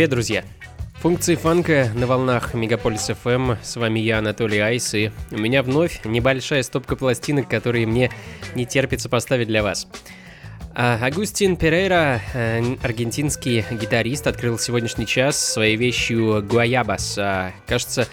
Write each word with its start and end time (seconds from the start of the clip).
Привет, 0.00 0.12
друзья! 0.12 0.44
Функции 1.02 1.34
фанка 1.34 1.90
на 1.94 2.06
волнах 2.06 2.54
Мегаполис 2.54 3.10
FM. 3.10 3.58
С 3.62 3.76
вами 3.76 4.00
я, 4.00 4.20
Анатолий 4.20 4.58
Айс, 4.58 4.94
и 4.94 5.12
у 5.30 5.36
меня 5.36 5.62
вновь 5.62 6.06
небольшая 6.06 6.62
стопка 6.62 6.96
пластинок, 6.96 7.50
которые 7.50 7.86
мне 7.86 8.10
не 8.54 8.64
терпится 8.64 9.10
поставить 9.10 9.48
для 9.48 9.62
вас. 9.62 9.86
А, 10.74 10.98
Агустин 11.02 11.54
Перейра, 11.58 12.22
э, 12.32 12.62
аргентинский 12.82 13.62
гитарист, 13.72 14.26
открыл 14.26 14.58
сегодняшний 14.58 15.06
час 15.06 15.38
своей 15.38 15.76
вещью 15.76 16.42
«Гуаябас». 16.48 17.18
А, 17.18 17.52
кажется, 17.66 18.08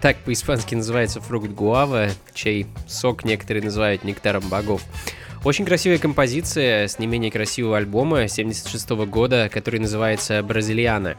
так 0.00 0.16
по-испански 0.16 0.74
называется 0.74 1.20
фрукт 1.20 1.50
гуава, 1.50 2.08
чей 2.34 2.66
сок 2.88 3.24
некоторые 3.24 3.62
называют 3.62 4.02
нектаром 4.02 4.48
богов. 4.48 4.82
Очень 5.44 5.64
красивая 5.64 5.98
композиция 5.98 6.88
с 6.88 6.98
не 6.98 7.06
менее 7.06 7.30
красивого 7.30 7.76
альбома 7.76 8.26
76 8.26 8.90
года, 8.90 9.48
который 9.52 9.78
называется 9.78 10.42
«Бразилиана». 10.42 11.16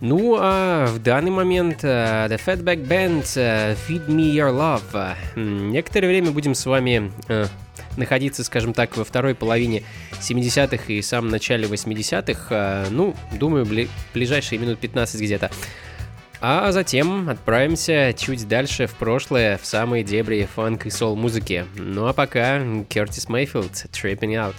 Ну, 0.00 0.36
а 0.38 0.86
в 0.88 0.98
данный 1.02 1.30
момент 1.30 1.82
uh, 1.82 2.28
The 2.28 2.38
Fatback 2.44 2.86
Band 2.86 3.22
uh, 3.22 3.76
Feed 3.88 4.08
Me 4.08 4.30
Your 4.34 4.52
Love. 4.52 5.16
Некоторое 5.36 6.08
время 6.08 6.32
будем 6.32 6.54
с 6.54 6.66
вами 6.66 7.10
uh, 7.28 7.48
находиться, 7.96 8.44
скажем 8.44 8.74
так, 8.74 8.96
во 8.98 9.04
второй 9.04 9.34
половине 9.34 9.84
70-х 10.20 10.92
и 10.92 11.00
самом 11.00 11.30
начале 11.30 11.66
80-х. 11.66 12.88
Ну, 12.90 13.14
думаю, 13.32 13.64
бли- 13.64 13.88
ближайшие 14.12 14.58
минут 14.58 14.78
15 14.80 15.18
где-то. 15.18 15.50
А 16.40 16.70
затем 16.72 17.28
отправимся 17.28 18.14
чуть 18.16 18.46
дальше 18.46 18.86
в 18.86 18.94
прошлое, 18.94 19.58
в 19.58 19.66
самые 19.66 20.04
дебри 20.04 20.48
фанк 20.54 20.86
и 20.86 20.90
сол 20.90 21.16
музыки. 21.16 21.66
Ну 21.76 22.06
а 22.06 22.12
пока 22.12 22.60
Кертис 22.88 23.28
Мейфилд, 23.28 23.72
Tripping 23.92 24.34
Out. 24.34 24.56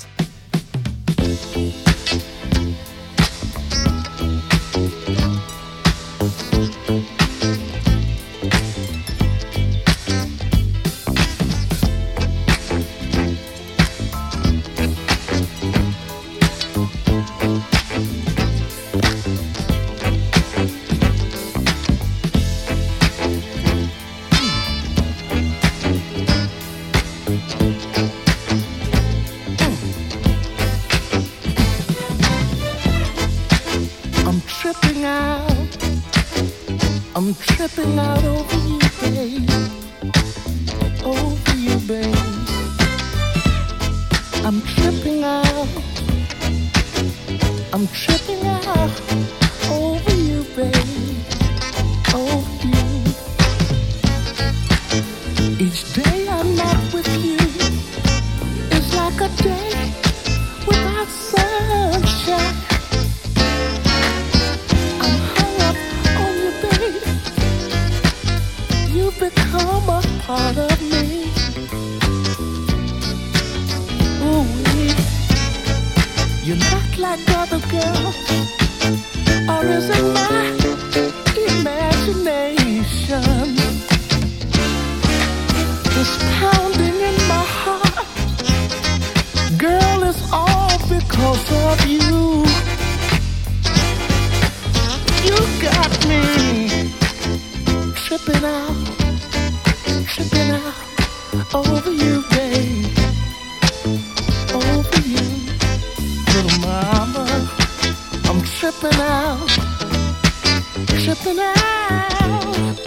tripping 111.07 111.39
out 111.39 112.79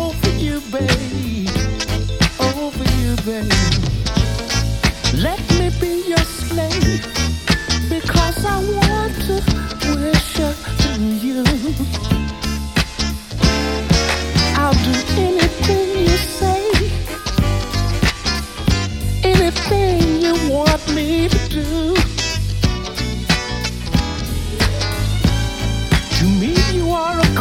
over 0.00 0.30
you, 0.36 0.60
over 2.40 2.84
you. 2.98 3.14
Let 5.22 5.38
me 5.58 5.70
be 5.78 6.02
your 6.08 6.24
slave 6.42 7.06
because 7.88 8.44
I 8.44 8.58
want 8.78 9.14
to 9.26 9.36
worship 9.94 10.56
you. 11.22 11.44
I'll 14.56 14.72
do 14.72 14.94
anything 15.26 15.88
you 16.00 16.16
say, 16.38 16.60
anything 19.22 20.20
you 20.20 20.34
want 20.50 20.82
me. 20.96 21.37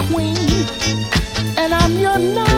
queen, 0.10 0.38
and 1.58 1.74
I'm 1.74 1.98
your 2.00 2.18
knight. 2.18 2.57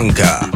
Blanca. 0.00 0.49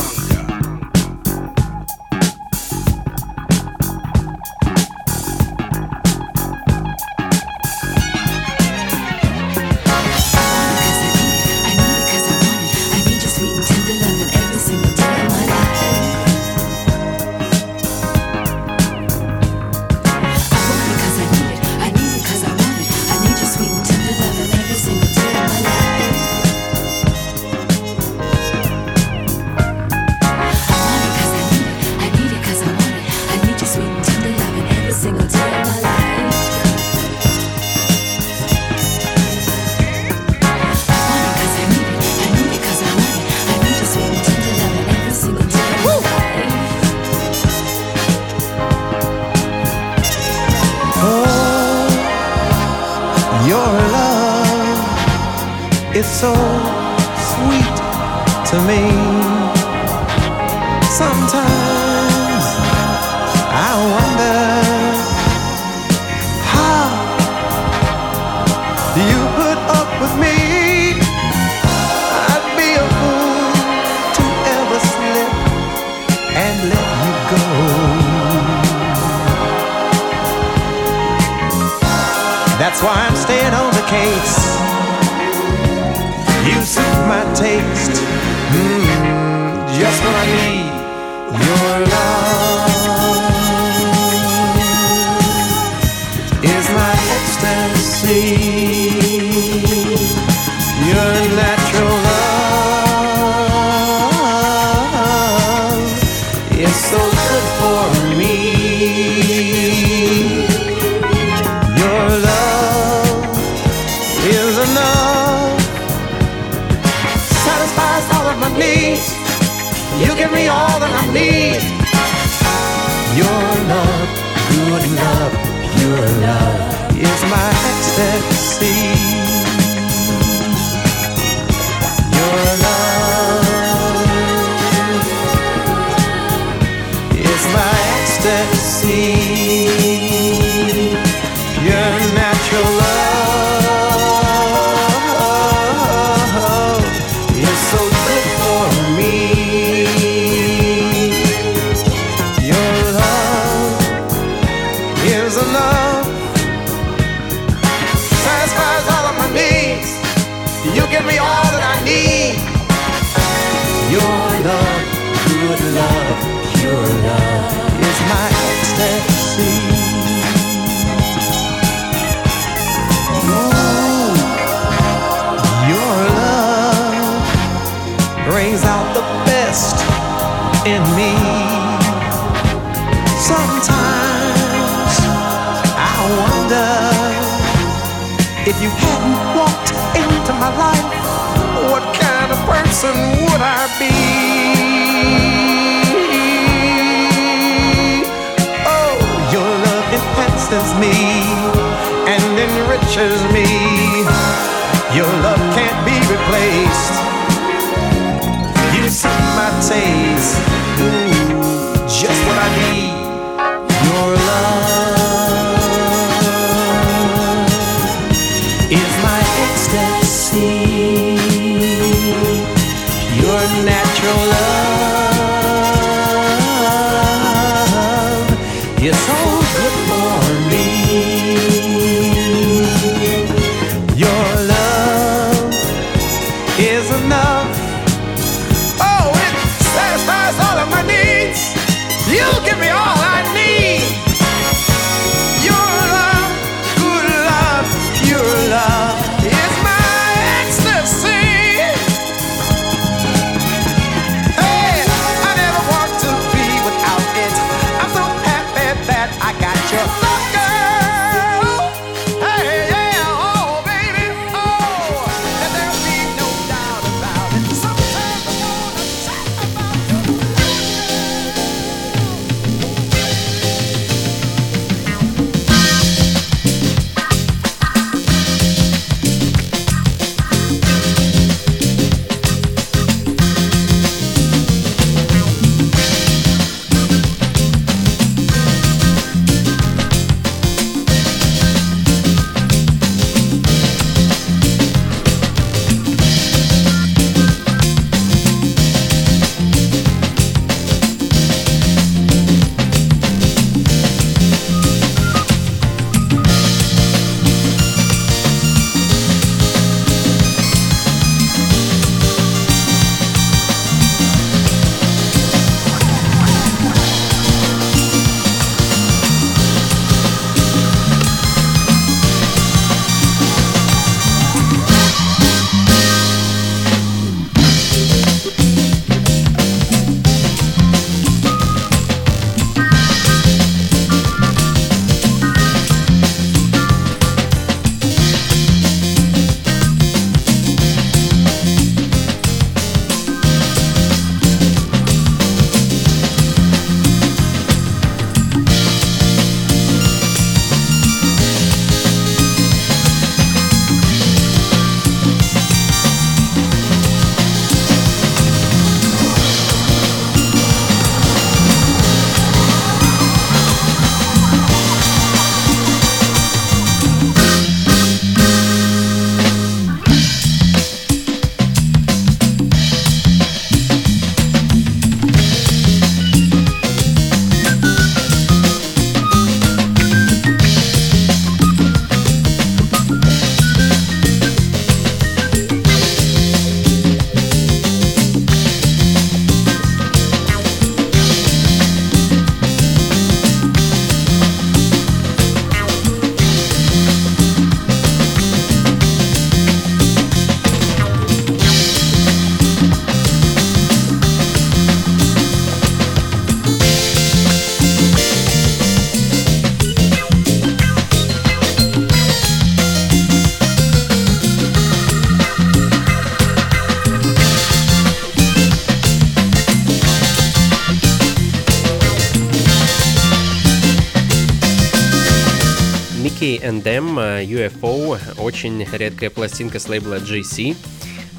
And 426.44 426.62
Them 426.62 426.96
UFO, 427.26 427.98
очень 428.18 428.66
редкая 428.70 429.10
пластинка 429.10 429.58
с 429.58 429.68
лейбла 429.68 429.98
GC. 429.98 430.56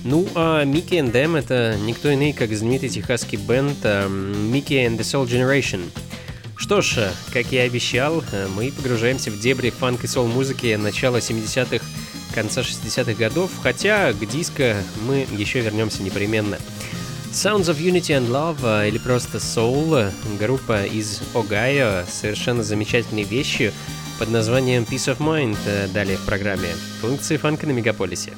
Ну, 0.04 0.28
а 0.36 0.64
Mickey 0.64 1.00
and 1.00 1.12
Them 1.12 1.38
это 1.38 1.76
никто 1.82 2.14
иной, 2.14 2.32
как 2.32 2.56
знаменитый 2.56 2.90
техасский 2.90 3.40
бенд 3.40 3.84
Mickey 3.84 4.86
and 4.86 4.98
the 4.98 5.00
Soul 5.00 5.26
Generation. 5.26 5.90
Что 6.56 6.82
ж, 6.82 7.12
как 7.34 7.52
я 7.52 7.66
и 7.66 7.68
обещал, 7.68 8.24
мы 8.56 8.72
погружаемся 8.72 9.32
в 9.32 9.40
дебри 9.40 9.72
фанк 9.72 10.04
и 10.04 10.08
сол 10.08 10.28
музыки 10.28 10.76
начала 10.76 11.18
70-х, 11.18 11.84
конца 12.34 12.62
60-х 12.62 13.14
годов, 13.14 13.52
хотя 13.62 14.14
к 14.14 14.26
диско 14.28 14.78
мы 15.08 15.28
еще 15.38 15.62
вернемся 15.62 16.04
непременно. 16.04 16.58
Sounds 17.32 17.64
of 17.64 17.80
Unity 17.80 18.18
and 18.18 18.30
Love 18.30 18.88
или 18.88 18.98
просто 18.98 19.40
Soul, 19.40 20.10
группа 20.40 20.86
из 20.86 21.22
Огайо, 21.34 22.06
совершенно 22.10 22.64
замечательной 22.64 23.24
вещью 23.24 23.74
под 24.18 24.30
названием 24.30 24.84
Peace 24.84 25.16
of 25.16 25.18
Mind 25.18 25.58
далее 25.94 26.18
в 26.18 26.26
программе. 26.26 26.70
Функции 27.02 27.38
фанка 27.38 27.68
на 27.68 27.72
Мегаполисе. 27.72 28.34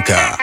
Функций 0.00 0.39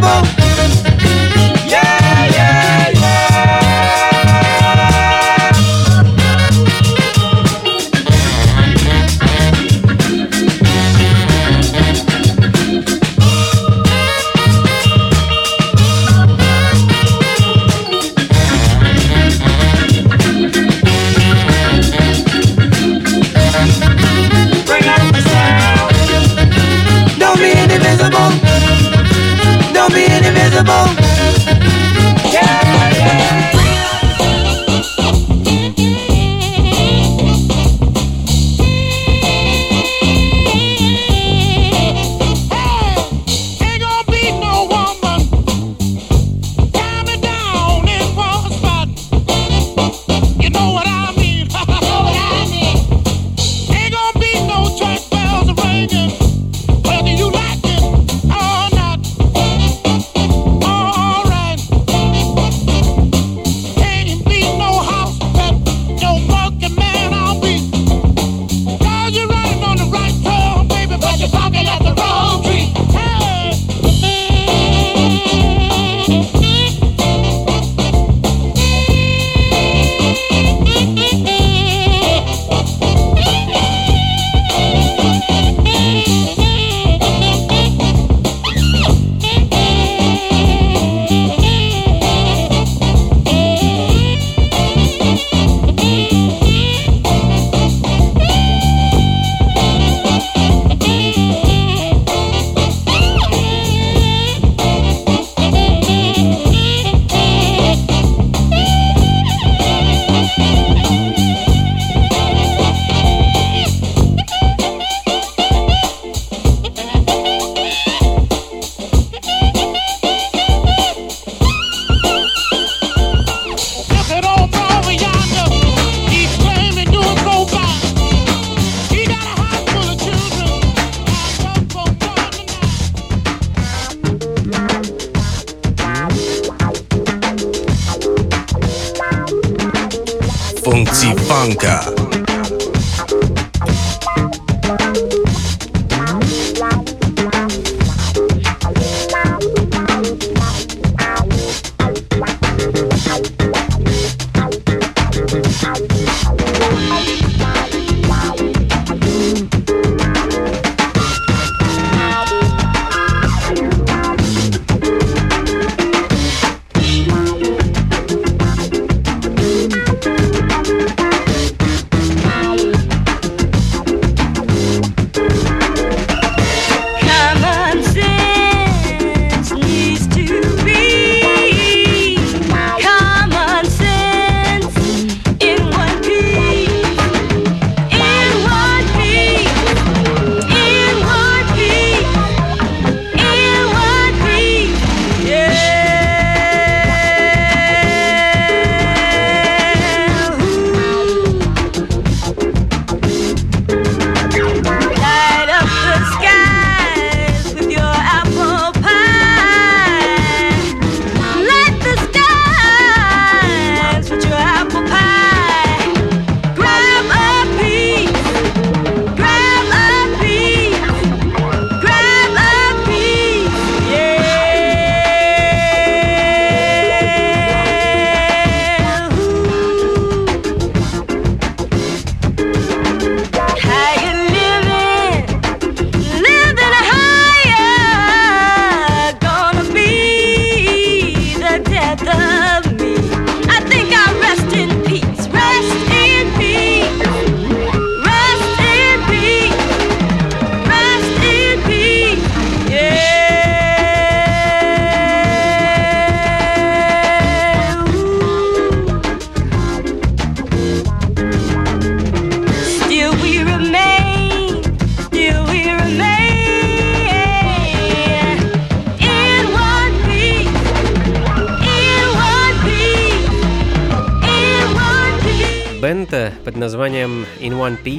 фанка. 0.00 0.43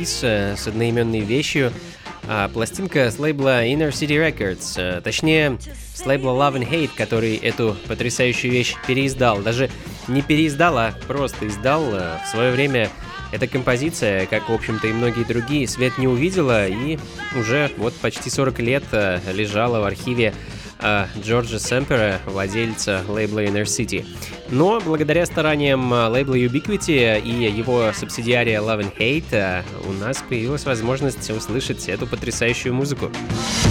Piece 0.05 0.19
э, 0.21 0.55
с 0.55 0.67
одноименной 0.67 1.21
вещью. 1.21 1.73
А 2.27 2.47
пластинка 2.49 3.09
с 3.11 3.19
лейбла 3.19 3.65
Inner 3.65 3.89
City 3.89 4.17
Records, 4.17 4.73
э, 4.77 5.01
точнее, 5.01 5.57
с 5.93 6.05
лейбла 6.05 6.31
Love 6.31 6.59
and 6.59 6.69
Hate, 6.69 6.91
который 6.95 7.35
эту 7.37 7.75
потрясающую 7.87 8.51
вещь 8.51 8.75
переиздал. 8.87 9.39
Даже 9.41 9.69
не 10.07 10.21
переиздал, 10.21 10.77
а 10.77 10.93
просто 11.07 11.47
издал. 11.47 11.83
Э, 11.93 12.17
в 12.23 12.27
свое 12.29 12.51
время 12.51 12.89
эта 13.31 13.47
композиция, 13.47 14.27
как, 14.27 14.49
в 14.49 14.53
общем-то, 14.53 14.87
и 14.87 14.93
многие 14.93 15.23
другие, 15.23 15.67
свет 15.67 15.97
не 15.97 16.07
увидела 16.07 16.67
и 16.67 16.99
уже 17.35 17.71
вот 17.77 17.93
почти 17.95 18.29
40 18.29 18.59
лет 18.59 18.83
лежала 19.33 19.79
в 19.79 19.83
архиве 19.83 20.33
Джорджа 21.19 21.59
Семпера, 21.59 22.19
владельца 22.25 23.03
лейбла 23.07 23.43
Inner 23.43 23.63
City. 23.63 24.05
Но 24.55 24.79
благодаря 24.79 25.25
стараниям 25.25 25.93
э, 25.93 26.07
лейбла 26.07 26.35
Ubiquity 26.35 27.21
и 27.21 27.29
его 27.51 27.91
субсидиария 27.93 28.61
Love 28.61 28.85
and 28.85 28.97
Hate 28.97 29.25
э, 29.31 29.63
у 29.85 29.91
нас 29.91 30.23
появилась 30.29 30.65
возможность 30.65 31.29
услышать 31.29 31.89
эту 31.89 32.07
потрясающую 32.07 32.73
музыку. 32.73 33.11
функций 33.11 33.64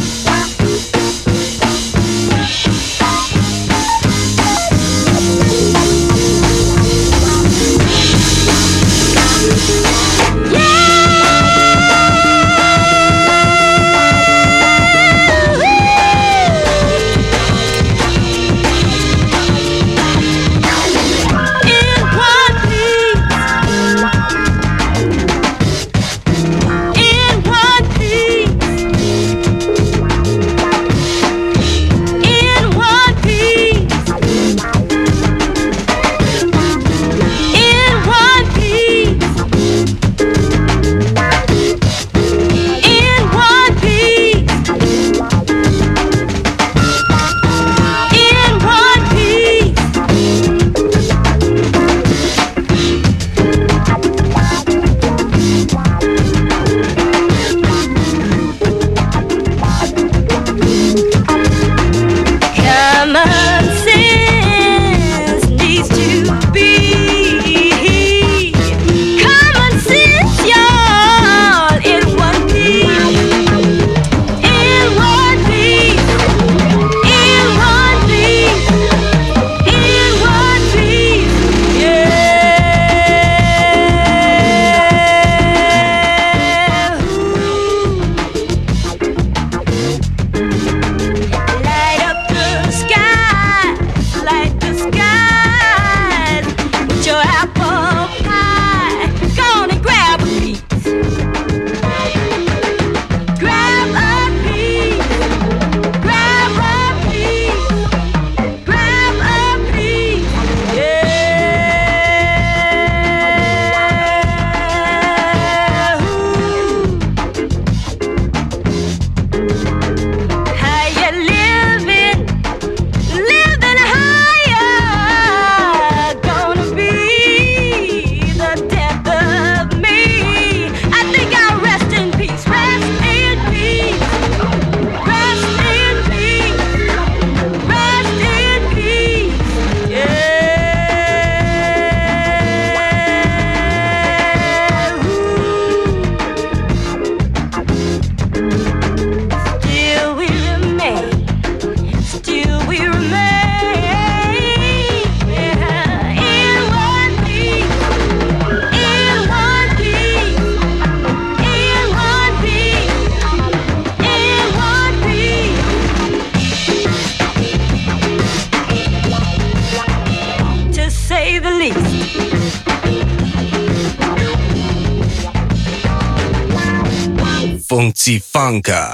фанка. 178.45 178.94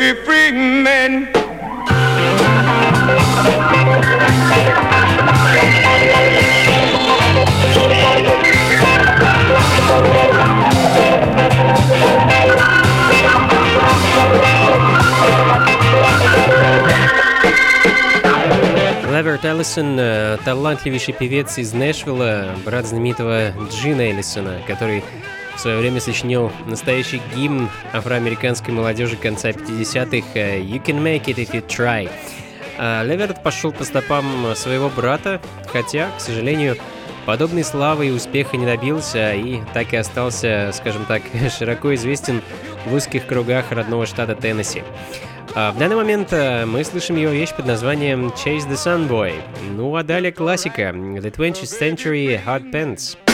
Baby 0.00 0.18
free 0.24 0.52
man. 0.52 1.28
Леверт 19.12 19.44
Эллисон 19.44 19.98
э,– 19.98 20.38
талантливейший 20.46 21.12
певец 21.12 21.58
из 21.58 21.74
Нэшвилла, 21.74 22.54
брат 22.64 22.86
знаменитого 22.86 23.52
Джина 23.70 24.00
Эллисона, 24.00 24.62
который 24.66 25.04
в 25.60 25.62
свое 25.62 25.76
время 25.76 26.00
сочинил 26.00 26.50
настоящий 26.66 27.20
гимн 27.36 27.68
афроамериканской 27.92 28.72
молодежи 28.72 29.16
конца 29.16 29.50
50-х 29.50 30.28
э, 30.32 30.62
«You 30.62 30.82
can 30.82 31.02
make 31.02 31.26
it 31.26 31.34
if 31.34 31.52
you 31.52 31.62
try». 31.66 32.10
А 32.78 33.02
Леверт 33.04 33.42
пошел 33.42 33.70
по 33.70 33.84
стопам 33.84 34.24
своего 34.54 34.88
брата, 34.88 35.38
хотя, 35.70 36.08
к 36.16 36.20
сожалению, 36.22 36.76
подобной 37.26 37.62
славы 37.62 38.06
и 38.06 38.10
успеха 38.10 38.56
не 38.56 38.64
добился 38.64 39.34
и 39.34 39.60
так 39.74 39.92
и 39.92 39.98
остался, 39.98 40.70
скажем 40.72 41.04
так, 41.04 41.20
широко 41.58 41.94
известен 41.94 42.40
в 42.86 42.94
узких 42.94 43.26
кругах 43.26 43.70
родного 43.70 44.06
штата 44.06 44.34
Теннесси. 44.34 44.82
А 45.54 45.72
в 45.72 45.78
данный 45.78 45.96
момент 45.96 46.32
э, 46.32 46.64
мы 46.64 46.82
слышим 46.84 47.16
его 47.16 47.32
вещь 47.32 47.52
под 47.54 47.66
названием 47.66 48.28
Chase 48.28 48.66
the 48.66 48.76
Sun 48.76 49.10
Boy. 49.10 49.34
Ну 49.76 49.94
а 49.94 50.04
далее 50.04 50.32
классика 50.32 50.84
The 50.84 51.30
20th 51.30 51.64
Century 51.64 52.40
Hot 52.46 52.72
Pants. 52.72 53.29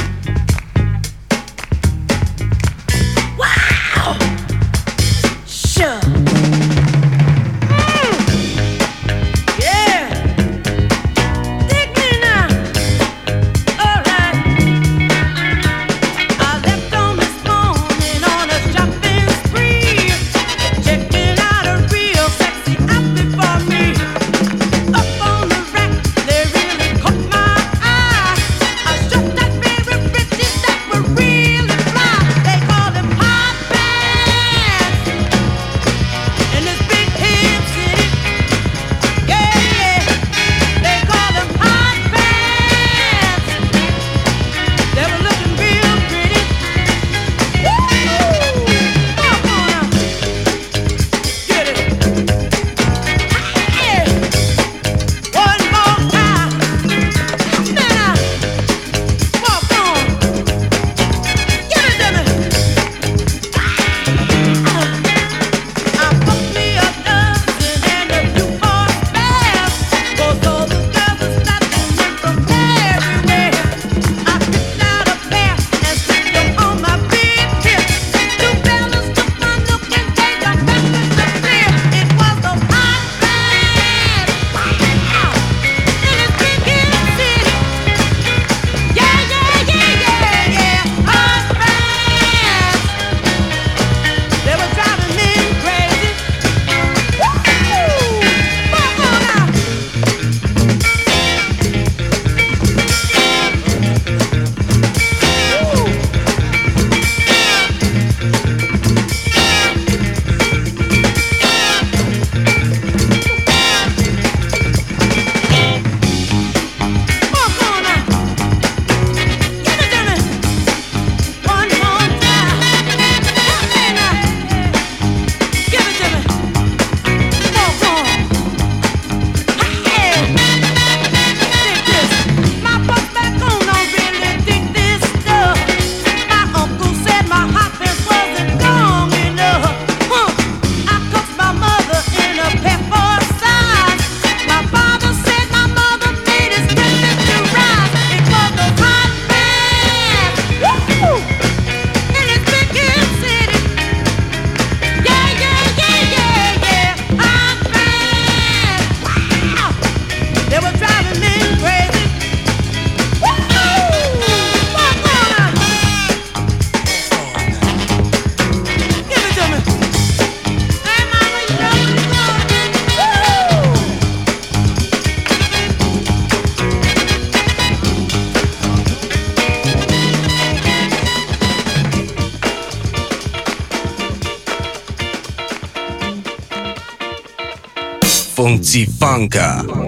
Функций 188.56 188.86
фанка. 188.86 189.85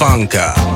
Funka. 0.00 0.69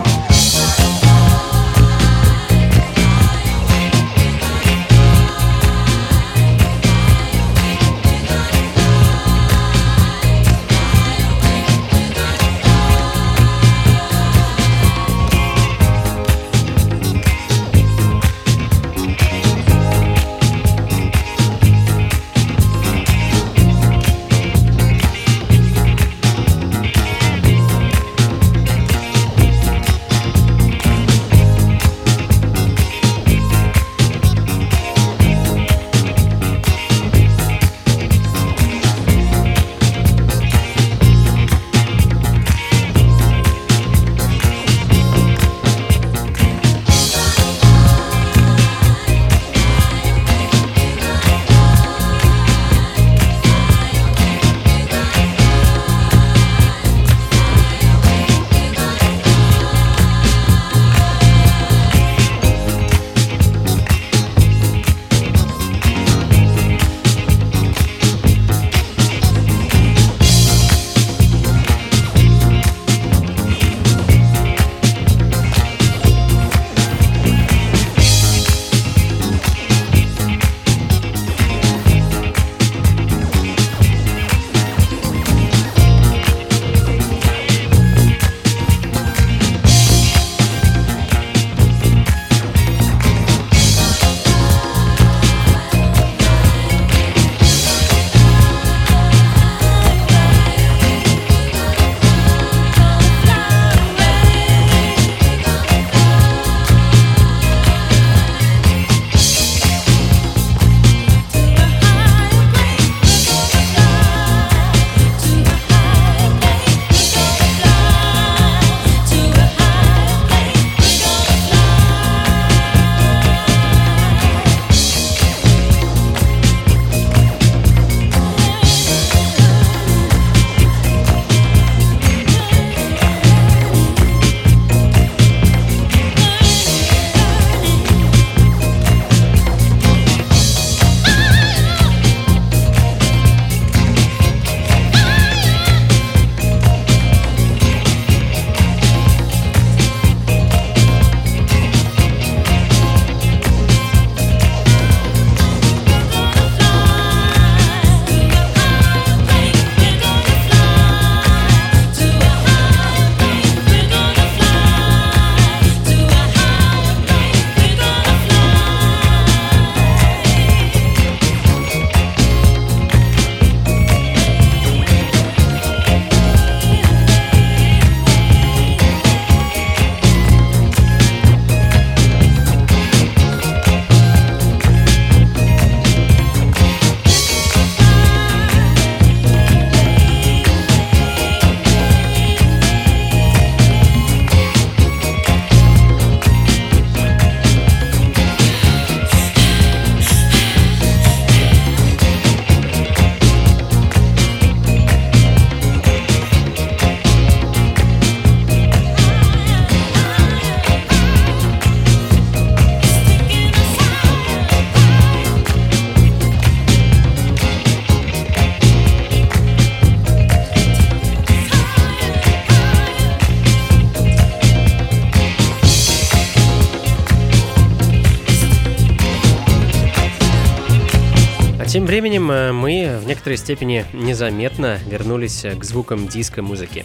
Временем 232.25 232.31
э, 232.31 232.53
мы 232.53 232.99
в 232.99 233.07
некоторой 233.07 233.37
степени 233.37 233.85
незаметно 233.93 234.79
вернулись 234.87 235.45
э, 235.45 235.55
к 235.55 235.65
звукам 235.65 236.09
диско-музыки. 236.09 236.85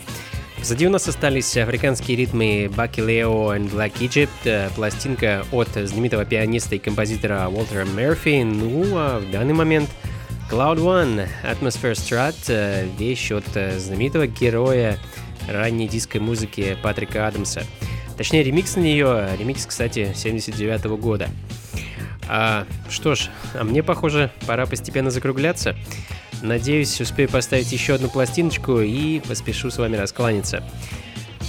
Позади 0.57 0.87
у 0.87 0.89
нас 0.89 1.07
остались 1.07 1.55
африканские 1.55 2.17
ритмы 2.17 2.69
Баки 2.75 2.99
Лео 2.99 3.55
и 3.55 3.59
Black 3.59 3.93
Egypt, 3.99 4.29
э, 4.45 4.69
пластинка 4.75 5.45
от 5.51 5.69
знаменитого 5.69 6.25
пианиста 6.25 6.75
и 6.75 6.79
композитора 6.79 7.47
Уолтера 7.47 7.85
Мерфи, 7.85 8.43
ну 8.43 8.97
а 8.97 9.19
в 9.19 9.31
данный 9.31 9.53
момент 9.53 9.89
Cloud 10.51 10.79
One, 10.79 11.27
Atmosphere 11.43 11.93
Strat, 11.93 12.97
вещь 12.97 13.31
от 13.31 13.45
знаменитого 13.79 14.27
героя 14.27 14.97
ранней 15.47 15.87
диско-музыки 15.87 16.77
Патрика 16.81 17.27
Адамса. 17.27 17.63
Точнее, 18.17 18.43
ремикс 18.43 18.75
на 18.75 18.81
нее, 18.81 19.29
ремикс, 19.39 19.65
кстати, 19.65 20.11
79 20.15 20.85
-го 20.85 20.97
года. 20.97 21.29
А, 22.31 22.67
что 22.89 23.15
ж, 23.15 23.29
а 23.55 23.63
мне, 23.63 23.81
похоже, 23.81 24.29
пора 24.45 24.67
постепенно 24.67 25.09
закругляться. 25.09 25.75
Надеюсь, 26.43 27.01
успею 27.01 27.27
поставить 27.27 27.71
еще 27.71 27.95
одну 27.95 28.07
пластиночку 28.07 28.79
и 28.79 29.19
поспешу 29.19 29.71
с 29.71 29.77
вами 29.79 29.97
раскланяться. 29.97 30.63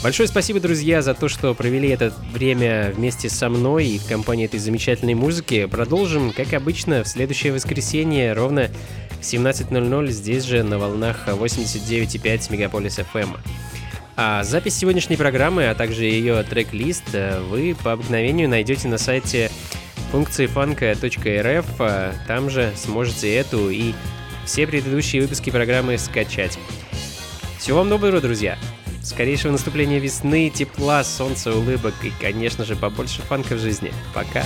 Большое 0.03 0.27
спасибо, 0.27 0.59
друзья, 0.59 1.03
за 1.03 1.13
то, 1.13 1.29
что 1.29 1.53
провели 1.53 1.91
это 1.91 2.15
время 2.33 2.91
вместе 2.97 3.29
со 3.29 3.51
мной 3.51 3.87
и 3.87 3.99
в 3.99 4.07
компании 4.07 4.47
этой 4.47 4.59
замечательной 4.59 5.13
музыки. 5.13 5.67
Продолжим, 5.67 6.33
как 6.33 6.55
обычно, 6.55 7.05
в 7.05 7.09
следующее 7.09 7.53
воскресенье 7.53 8.33
ровно 8.33 8.71
в 9.21 9.23
17.00 9.23 10.09
здесь 10.09 10.45
же 10.45 10.63
на 10.63 10.79
волнах 10.79 11.29
89.5 11.29 12.51
Мегаполис 12.51 12.99
FM. 12.99 13.37
А 14.17 14.43
запись 14.45 14.79
сегодняшней 14.79 15.17
программы, 15.17 15.69
а 15.69 15.75
также 15.75 16.05
ее 16.05 16.43
трек-лист 16.43 17.05
э, 17.13 17.41
вы 17.41 17.77
по 17.83 17.93
обыкновению 17.93 18.49
найдете 18.49 18.89
на 18.89 18.99
сайте 18.99 19.51
функции 20.11 20.47
фанка.рф. 20.47 21.67
А 21.79 22.13
там 22.27 22.51
же 22.51 22.73
сможете 22.77 23.35
эту 23.35 23.71
и 23.71 23.95
все 24.45 24.67
предыдущие 24.67 25.23
выпуски 25.23 25.51
программы 25.51 25.99
скачать. 25.99 26.59
Всего 27.59 27.79
вам 27.79 27.89
доброго, 27.89 28.21
друзья! 28.21 28.59
Скорейшего 29.03 29.53
наступления 29.53 29.99
весны, 29.99 30.51
тепла, 30.51 31.03
солнца, 31.05 31.55
улыбок 31.55 31.95
и, 32.03 32.13
конечно 32.21 32.65
же, 32.65 32.77
побольше 32.77 33.23
фанка 33.23 33.55
в 33.55 33.59
жизни. 33.59 33.93
Пока. 34.15 34.45